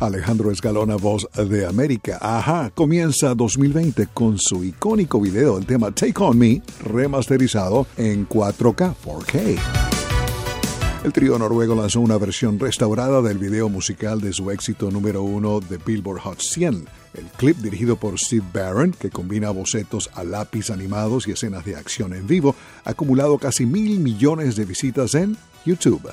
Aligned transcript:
Alejandro 0.00 0.50
Escalona, 0.50 0.96
voz 0.96 1.28
de 1.34 1.66
América. 1.66 2.18
Ajá, 2.20 2.70
comienza 2.74 3.34
2020 3.34 4.08
con 4.12 4.38
su 4.38 4.64
icónico 4.64 5.20
video, 5.20 5.58
el 5.58 5.66
tema 5.66 5.90
Take 5.90 6.14
On 6.18 6.38
Me, 6.38 6.62
remasterizado 6.84 7.86
en 7.96 8.28
4K, 8.28 8.94
4K. 9.04 9.58
El 11.04 11.12
trío 11.12 11.38
noruego 11.38 11.76
lanzó 11.76 12.00
una 12.00 12.18
versión 12.18 12.58
restaurada 12.58 13.22
del 13.22 13.38
video 13.38 13.68
musical 13.68 14.20
de 14.20 14.32
su 14.32 14.50
éxito 14.50 14.90
número 14.90 15.22
uno 15.22 15.60
de 15.60 15.78
Billboard 15.78 16.18
Hot 16.20 16.40
100. 16.40 16.84
El 17.14 17.24
clip 17.36 17.56
dirigido 17.58 17.94
por 17.94 18.18
Steve 18.18 18.44
Barron, 18.52 18.90
que 18.90 19.10
combina 19.10 19.50
bocetos 19.50 20.10
a 20.14 20.24
lápiz 20.24 20.70
animados 20.70 21.28
y 21.28 21.30
escenas 21.30 21.64
de 21.64 21.76
acción 21.76 22.12
en 22.12 22.26
vivo, 22.26 22.56
ha 22.84 22.90
acumulado 22.90 23.38
casi 23.38 23.66
mil 23.66 24.00
millones 24.00 24.56
de 24.56 24.64
visitas 24.64 25.14
en 25.14 25.36
YouTube. 25.64 26.10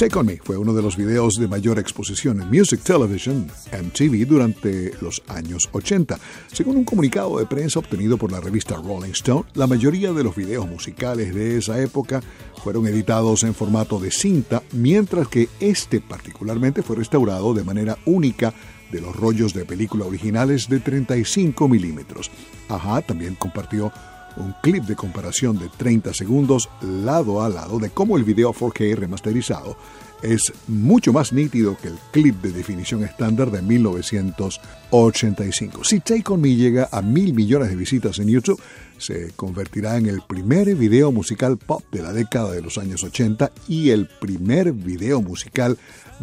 Take 0.00 0.18
On 0.18 0.24
Me 0.24 0.38
fue 0.42 0.56
uno 0.56 0.72
de 0.72 0.80
los 0.80 0.96
videos 0.96 1.34
de 1.34 1.46
mayor 1.46 1.78
exposición 1.78 2.40
en 2.40 2.48
Music 2.48 2.80
Television, 2.82 3.46
MTV, 3.70 4.26
durante 4.26 4.92
los 5.02 5.22
años 5.28 5.68
80. 5.72 6.18
Según 6.50 6.78
un 6.78 6.84
comunicado 6.84 7.38
de 7.38 7.44
prensa 7.44 7.80
obtenido 7.80 8.16
por 8.16 8.32
la 8.32 8.40
revista 8.40 8.76
Rolling 8.76 9.10
Stone, 9.10 9.44
la 9.52 9.66
mayoría 9.66 10.14
de 10.14 10.24
los 10.24 10.34
videos 10.34 10.66
musicales 10.66 11.34
de 11.34 11.58
esa 11.58 11.78
época 11.82 12.22
fueron 12.64 12.86
editados 12.86 13.42
en 13.42 13.52
formato 13.52 14.00
de 14.00 14.10
cinta, 14.10 14.62
mientras 14.72 15.28
que 15.28 15.50
este 15.60 16.00
particularmente 16.00 16.82
fue 16.82 16.96
restaurado 16.96 17.52
de 17.52 17.64
manera 17.64 17.98
única 18.06 18.54
de 18.90 19.02
los 19.02 19.14
rollos 19.14 19.52
de 19.52 19.66
película 19.66 20.06
originales 20.06 20.70
de 20.70 20.80
35 20.80 21.68
milímetros. 21.68 22.30
Ajá 22.70 23.02
también 23.02 23.34
compartió 23.34 23.92
un 24.36 24.54
clip 24.62 24.84
de 24.84 24.96
comparación 24.96 25.58
de 25.58 25.68
30 25.68 26.14
segundos 26.14 26.68
lado 26.82 27.42
a 27.42 27.48
lado 27.48 27.78
de 27.78 27.90
cómo 27.90 28.16
el 28.16 28.24
video 28.24 28.52
4K 28.52 28.96
remasterizado 28.96 29.76
es 30.22 30.52
mucho 30.68 31.12
más 31.12 31.32
nítido 31.32 31.76
que 31.76 31.88
el 31.88 31.98
clip 32.12 32.40
de 32.42 32.52
definición 32.52 33.02
estándar 33.04 33.50
de 33.50 33.62
1985. 33.62 35.82
Si 35.84 36.00
Take 36.00 36.32
On 36.32 36.40
Me 36.40 36.54
llega 36.54 36.88
a 36.92 37.02
mil 37.02 37.34
millones 37.34 37.70
de 37.70 37.76
visitas 37.76 38.18
en 38.18 38.28
YouTube, 38.28 38.60
se 38.98 39.32
convertirá 39.32 39.96
en 39.96 40.06
el 40.06 40.20
primer 40.22 40.74
video 40.74 41.12
musical 41.12 41.56
pop 41.56 41.82
de 41.90 42.02
la 42.02 42.12
década 42.12 42.52
de 42.52 42.62
los 42.62 42.78
años 42.78 43.02
80 43.02 43.50
y 43.68 43.90
el 43.90 44.08
primer 44.20 44.72
video 44.72 45.22
musical 45.22 45.78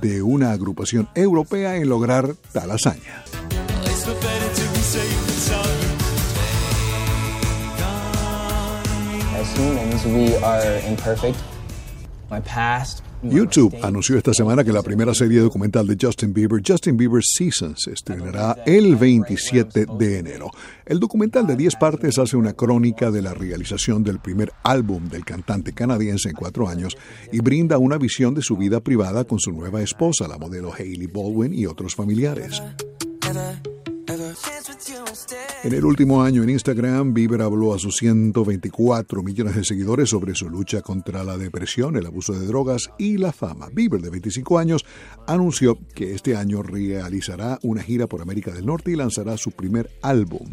de 0.00 0.22
una 0.22 0.52
agrupación 0.52 1.08
europea 1.14 1.76
en 1.76 1.88
lograr 1.88 2.34
tal 2.52 2.70
hazaña. 2.70 3.24
YouTube 13.22 13.76
anunció 13.82 14.16
esta 14.16 14.32
semana 14.32 14.64
que 14.64 14.72
la 14.72 14.82
primera 14.82 15.12
serie 15.12 15.40
documental 15.40 15.86
de 15.86 15.96
Justin 16.00 16.32
Bieber, 16.32 16.62
Justin 16.66 16.96
Bieber 16.96 17.22
Seasons, 17.22 17.82
se 17.82 17.92
estrenará 17.92 18.62
el 18.64 18.96
27 18.96 19.86
de 19.98 20.18
enero. 20.18 20.50
El 20.86 21.00
documental 21.00 21.46
de 21.46 21.56
10 21.56 21.76
partes 21.76 22.18
hace 22.18 22.36
una 22.36 22.54
crónica 22.54 23.10
de 23.10 23.20
la 23.20 23.34
realización 23.34 24.02
del 24.02 24.20
primer 24.20 24.52
álbum 24.62 25.08
del 25.08 25.24
cantante 25.24 25.74
canadiense 25.74 26.30
en 26.30 26.34
cuatro 26.34 26.66
años 26.66 26.96
y 27.30 27.40
brinda 27.40 27.76
una 27.76 27.98
visión 27.98 28.34
de 28.34 28.42
su 28.42 28.56
vida 28.56 28.80
privada 28.80 29.24
con 29.24 29.38
su 29.38 29.52
nueva 29.52 29.82
esposa, 29.82 30.26
la 30.26 30.38
modelo 30.38 30.72
Hailey 30.72 31.08
Baldwin 31.08 31.52
y 31.52 31.66
otros 31.66 31.94
familiares. 31.94 32.62
En 35.62 35.72
el 35.72 35.84
último 35.84 36.22
año 36.22 36.42
en 36.42 36.50
Instagram, 36.50 37.14
Bieber 37.14 37.42
habló 37.42 37.74
a 37.74 37.78
sus 37.78 37.96
124 37.96 39.22
millones 39.22 39.56
de 39.56 39.64
seguidores 39.64 40.08
sobre 40.08 40.34
su 40.34 40.48
lucha 40.48 40.82
contra 40.82 41.22
la 41.22 41.36
depresión, 41.36 41.96
el 41.96 42.06
abuso 42.06 42.32
de 42.32 42.46
drogas 42.46 42.90
y 42.98 43.18
la 43.18 43.32
fama. 43.32 43.68
Bieber, 43.72 44.00
de 44.00 44.10
25 44.10 44.58
años, 44.58 44.84
anunció 45.26 45.78
que 45.94 46.14
este 46.14 46.36
año 46.36 46.62
realizará 46.62 47.58
una 47.62 47.82
gira 47.82 48.06
por 48.06 48.22
América 48.22 48.52
del 48.52 48.66
Norte 48.66 48.90
y 48.90 48.96
lanzará 48.96 49.36
su 49.36 49.50
primer 49.52 49.90
álbum. 50.02 50.50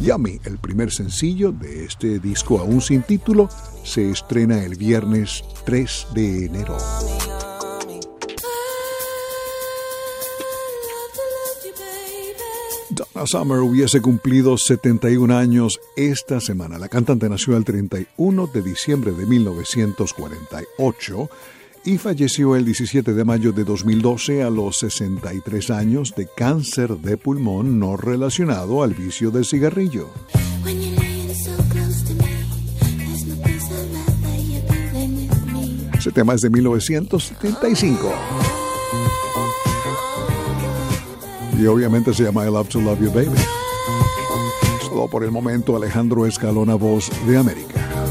Yummy, 0.00 0.38
el 0.44 0.58
primer 0.58 0.92
sencillo 0.92 1.52
de 1.52 1.84
este 1.84 2.18
disco 2.18 2.58
aún 2.58 2.80
sin 2.80 3.02
título, 3.02 3.48
se 3.82 4.10
estrena 4.10 4.62
el 4.62 4.76
viernes 4.76 5.42
3 5.64 6.08
de 6.14 6.46
enero. 6.46 6.76
Donna 13.16 13.26
Summer 13.26 13.60
hubiese 13.60 14.02
cumplido 14.02 14.58
71 14.58 15.34
años 15.34 15.80
esta 15.96 16.38
semana. 16.38 16.78
La 16.78 16.90
cantante 16.90 17.30
nació 17.30 17.56
el 17.56 17.64
31 17.64 18.46
de 18.48 18.60
diciembre 18.60 19.12
de 19.12 19.24
1948 19.24 21.30
y 21.86 21.96
falleció 21.96 22.56
el 22.56 22.66
17 22.66 23.14
de 23.14 23.24
mayo 23.24 23.52
de 23.52 23.64
2012 23.64 24.42
a 24.42 24.50
los 24.50 24.80
63 24.80 25.70
años 25.70 26.12
de 26.14 26.28
cáncer 26.36 26.98
de 26.98 27.16
pulmón 27.16 27.78
no 27.78 27.96
relacionado 27.96 28.82
al 28.82 28.92
vicio 28.92 29.30
del 29.30 29.46
cigarrillo. 29.46 30.10
Ese 35.96 36.12
tema 36.12 36.34
es 36.34 36.42
de 36.42 36.50
1975. 36.50 38.12
Y 41.58 41.66
obviamente 41.66 42.12
se 42.12 42.24
llama 42.24 42.44
I 42.44 42.50
Love 42.50 42.68
to 42.68 42.80
Love 42.80 43.00
You 43.00 43.10
Baby. 43.10 43.38
Solo 44.88 45.08
por 45.08 45.24
el 45.24 45.30
momento 45.30 45.76
Alejandro 45.76 46.26
Escalona, 46.26 46.74
voz 46.74 47.10
de 47.26 47.36
América. 47.36 48.05